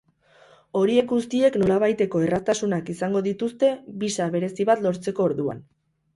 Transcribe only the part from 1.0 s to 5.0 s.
guztiek nolabaiteko erraztasunak izango dituzte bisa berezi bat